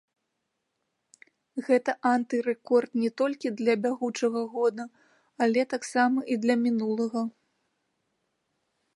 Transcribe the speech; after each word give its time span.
Гэта 1.65 1.91
антырэкорд 2.13 2.95
не 3.01 3.11
толькі 3.21 3.51
для 3.59 3.75
бягучага 3.83 4.41
года, 4.53 4.83
але 5.47 5.61
таксама 5.75 6.19
і 6.37 6.39
для 6.47 6.55
мінулага. 6.63 7.23